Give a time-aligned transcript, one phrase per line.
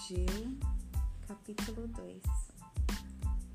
[0.00, 0.58] Ageu,
[1.28, 2.22] capítulo 2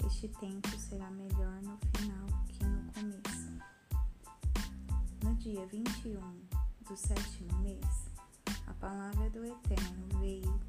[0.06, 3.52] Este tempo será melhor no final que no começo.
[5.24, 6.22] No dia 21
[6.88, 8.12] do sétimo mês,
[8.68, 10.60] a palavra do Eterno veio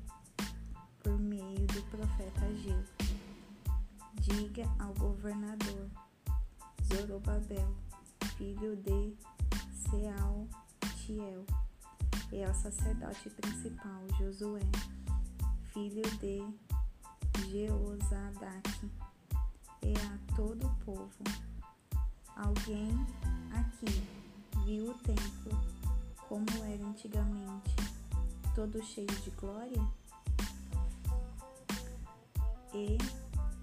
[1.02, 2.82] por meio do profeta Ageu.
[4.14, 5.90] Diga ao governador
[6.84, 7.77] Zorobabel,
[8.38, 9.14] filho de
[9.90, 11.45] Sealtiel,
[12.32, 14.62] e ao sacerdote principal Josué,
[15.77, 16.43] filho de
[17.51, 18.91] Jeozadaque,
[19.83, 21.12] e a todo o povo.
[22.35, 22.91] Alguém
[23.52, 24.02] aqui
[24.65, 25.61] viu o templo
[26.30, 27.77] como era antigamente,
[28.55, 29.87] todo cheio de glória?
[32.73, 32.97] E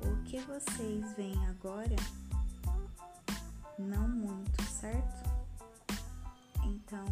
[0.05, 1.95] o que vocês veem agora?
[3.79, 5.27] Não muito, certo?
[6.63, 7.05] Então,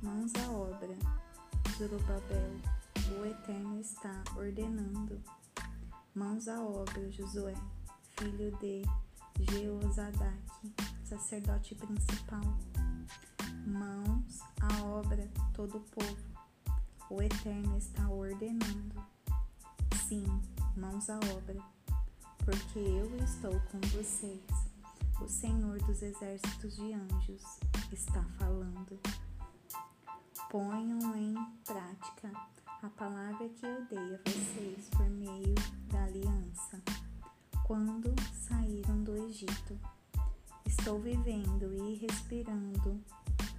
[0.00, 0.96] mãos à obra,
[1.76, 2.77] Zorobabel,
[3.16, 5.22] o Eterno está ordenando.
[6.14, 7.54] Mãos à obra, Josué,
[8.18, 8.82] filho de
[9.50, 12.42] Jeozadaque, sacerdote principal.
[13.66, 16.16] Mãos à obra, todo o povo.
[17.10, 19.02] O Eterno está ordenando.
[20.06, 20.26] Sim,
[20.76, 21.62] mãos à obra,
[22.44, 24.42] porque eu estou com vocês.
[25.20, 27.42] O Senhor dos exércitos de anjos
[27.92, 28.98] está falando.
[30.50, 31.34] Ponham em
[31.64, 32.32] prática
[32.82, 35.54] a palavra que eu dei a vocês por meio
[35.90, 36.80] da aliança,
[37.64, 39.76] quando saíram do Egito.
[40.64, 43.02] Estou vivendo e respirando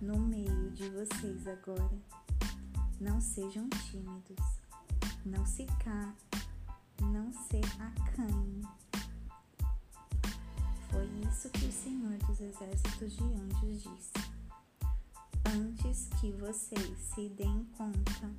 [0.01, 1.99] no meio de vocês agora.
[3.01, 4.45] Não sejam tímidos,
[5.25, 6.13] não se cá,
[7.01, 8.61] não se acanhem.
[10.89, 14.13] Foi isso que o Senhor dos Exércitos de Anjos disse.
[15.45, 18.29] Antes que vocês se deem conta,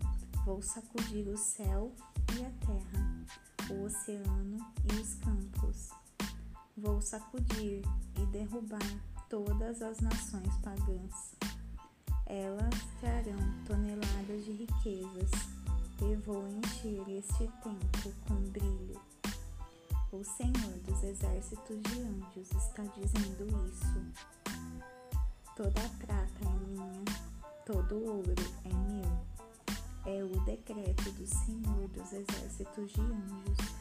[0.44, 1.92] vou sacudir o céu
[2.36, 3.24] e a terra,
[3.70, 4.58] o oceano
[4.90, 5.90] e os campos.
[6.76, 7.82] Vou sacudir
[8.16, 8.78] e derrubar
[9.28, 11.36] todas as nações pagãs.
[12.26, 15.30] Elas trarão toneladas de riquezas
[16.00, 19.00] e vou encher este templo com brilho.
[20.12, 24.30] O Senhor dos exércitos de anjos está dizendo isso.
[25.56, 27.04] Toda a prata é minha,
[27.66, 28.34] todo o ouro
[28.64, 29.09] é meu.
[30.06, 33.80] É o decreto do Senhor dos exércitos de anjos.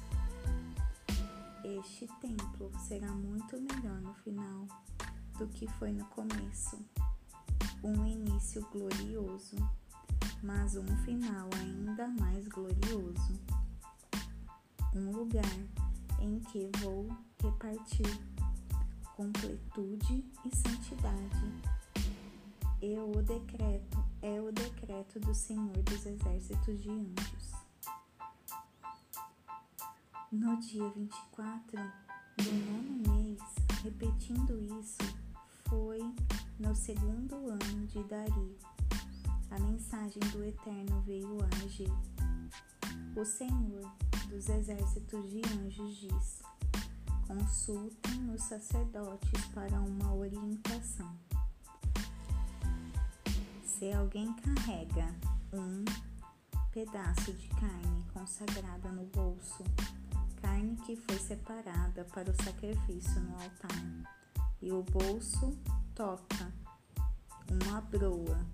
[1.63, 4.68] Este templo será muito melhor no final
[5.38, 6.78] do que foi no começo.
[7.84, 9.56] Um início glorioso,
[10.44, 13.40] mas um final ainda mais glorioso.
[14.94, 15.44] Um lugar
[16.19, 17.07] em que vou
[17.41, 18.07] repartir
[19.16, 21.80] completude e santidade.
[22.81, 24.51] E o decreto é o
[24.90, 27.52] decreto do Senhor dos Exércitos de Anjos.
[30.32, 31.80] No dia 24
[32.38, 33.40] do nono mês,
[33.84, 34.98] repetindo isso,
[35.70, 36.00] foi
[36.60, 38.58] no segundo ano de Dario.
[39.52, 41.92] A mensagem do Eterno veio a agir.
[43.16, 43.94] O Senhor
[44.28, 46.42] dos Exércitos de Anjos diz:
[47.28, 51.29] Consultem os sacerdotes para uma orientação.
[53.80, 55.16] Se alguém carrega
[55.54, 55.86] um
[56.74, 59.64] pedaço de carne consagrada no bolso,
[60.42, 64.04] carne que foi separada para o sacrifício no altar,
[64.62, 65.58] e o bolso
[65.96, 66.52] toca
[67.50, 68.46] uma broa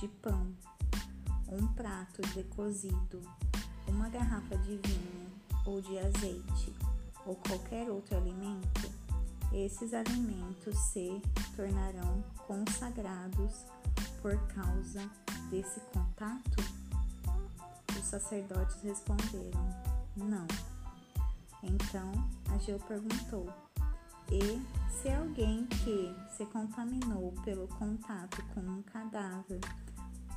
[0.00, 0.52] de pão,
[1.46, 3.22] um prato de cozido,
[3.86, 5.30] uma garrafa de vinho
[5.64, 6.74] ou de azeite
[7.24, 8.90] ou qualquer outro alimento,
[9.52, 11.22] esses alimentos se
[11.54, 13.64] tornarão consagrados
[14.20, 15.08] por causa
[15.50, 16.56] desse contato?
[17.98, 19.68] Os sacerdotes responderam:
[20.16, 20.46] Não.
[21.62, 22.12] Então
[22.54, 23.52] Ageu perguntou:
[24.30, 29.60] E se alguém que se contaminou pelo contato com um cadáver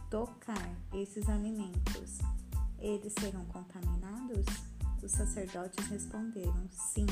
[0.09, 2.19] tocar esses alimentos,
[2.80, 4.45] eles serão contaminados?
[5.01, 7.07] Os sacerdotes responderam: Sim,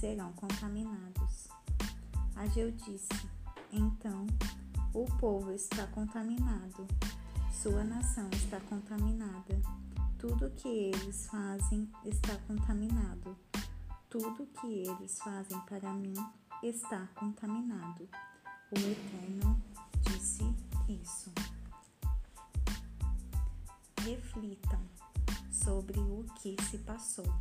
[0.00, 1.48] serão contaminados.
[2.34, 3.08] Ageu disse:
[3.70, 4.26] Então
[4.94, 6.86] o povo está contaminado,
[7.50, 9.60] sua nação está contaminada,
[10.16, 13.36] tudo que eles fazem está contaminado,
[14.08, 16.14] tudo que eles fazem para mim
[16.62, 18.08] está contaminado.
[18.70, 19.60] O Eterno
[20.00, 20.44] disse
[20.88, 21.32] isso.
[24.00, 24.80] Reflitam
[25.50, 27.34] sobre o que se passou.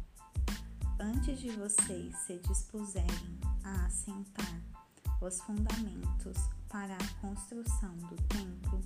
[1.00, 4.59] Antes de vocês se dispuserem a assentar
[5.21, 6.38] os fundamentos
[6.73, 8.81] para a construção do templo,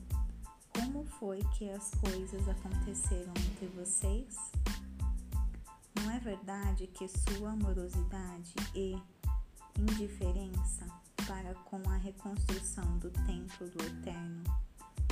[0.75, 4.35] como foi que as coisas aconteceram entre vocês?
[5.95, 9.01] Não é verdade que sua amorosidade e
[9.79, 10.85] indiferença
[11.25, 14.43] para com a reconstrução do templo do Eterno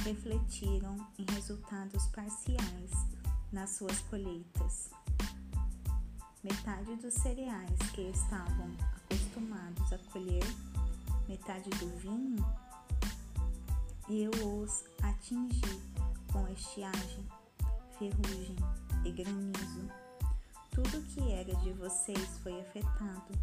[0.03, 2.91] refletiram em resultados parciais
[3.53, 4.89] nas suas colheitas?
[6.43, 10.43] Metade dos cereais que estavam acostumados a colher,
[11.29, 12.64] metade do vinho
[14.07, 14.29] eu
[14.61, 15.61] os atingi
[16.31, 17.25] com estiagem,
[17.97, 18.55] ferrugem
[19.03, 19.89] e granizo.
[20.69, 23.33] Tudo que era de vocês foi afetado,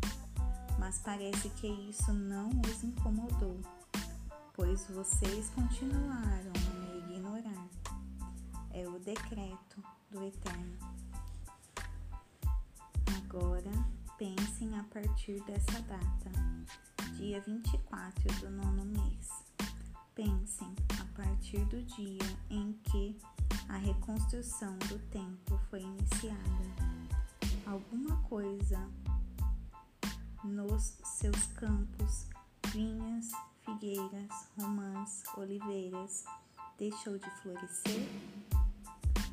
[0.78, 3.60] mas parece que isso não os incomodou,
[4.54, 7.68] pois vocês continuaram a me ignorar.
[8.70, 9.82] É o decreto
[10.12, 10.78] do Eterno.
[13.16, 13.72] Agora
[14.16, 16.30] pensem a partir dessa data,
[17.16, 19.51] dia 24 do nono mês
[20.14, 22.18] Pensem a partir do dia
[22.50, 23.16] em que
[23.66, 26.36] a reconstrução do templo foi iniciada.
[27.66, 28.78] Alguma coisa
[30.44, 32.26] nos seus campos,
[32.72, 33.30] vinhas,
[33.64, 34.28] figueiras,
[34.58, 36.24] romãs, oliveiras,
[36.76, 38.06] deixou de florescer?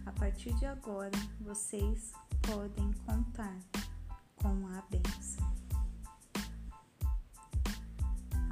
[0.06, 1.12] A partir de agora,
[1.42, 3.58] vocês podem contar
[4.36, 4.82] com a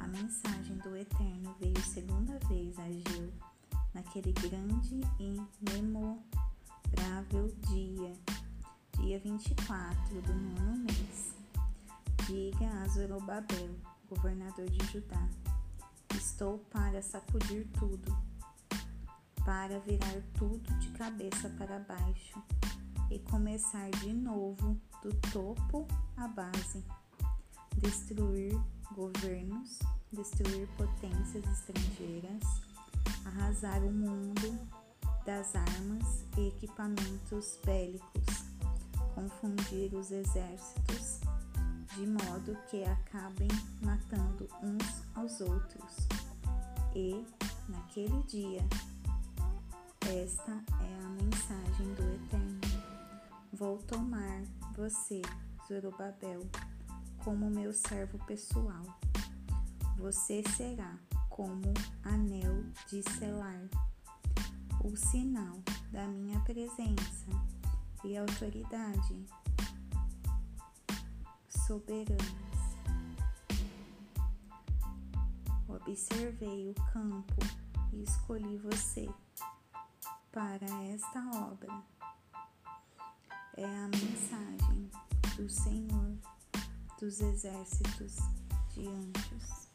[0.08, 0.50] bênção.
[0.50, 3.32] mensagem do Eterno veio segunda vez a Gil,
[3.94, 5.40] naquele grande e
[5.70, 8.12] memorável dia,
[8.98, 11.34] dia 24 do nono mês.
[12.26, 13.70] Diga a Zorobabel,
[14.08, 15.28] governador de Judá:
[16.14, 18.16] Estou para sacudir tudo,
[19.44, 22.42] para virar tudo de cabeça para baixo
[23.10, 26.84] e começar de novo do topo à base,
[27.76, 28.58] destruir
[28.94, 29.78] governos,
[30.12, 32.42] destruir potências estrangeiras,
[33.24, 34.58] arrasar o mundo
[35.24, 38.24] das armas e equipamentos bélicos,
[39.14, 41.20] confundir os exércitos,
[41.94, 43.48] de modo que acabem
[43.82, 46.08] matando uns aos outros.
[46.94, 47.24] E,
[47.68, 48.66] naquele dia,
[50.08, 52.60] esta é a mensagem do Eterno.
[53.52, 54.42] Vou tomar
[54.74, 55.20] você,
[55.66, 56.46] Zorobabel,
[57.28, 58.82] como meu servo pessoal
[59.98, 60.98] você será
[61.28, 63.68] como anel de selar,
[64.82, 67.26] o sinal da minha presença
[68.02, 69.26] e autoridade
[71.50, 72.16] soberanas.
[75.68, 77.42] Observei o campo
[77.92, 79.06] e escolhi você
[80.32, 81.82] para esta obra.
[83.54, 84.90] É a mensagem
[85.36, 86.16] do Senhor
[87.00, 88.16] dos exércitos
[88.74, 89.67] de anjos.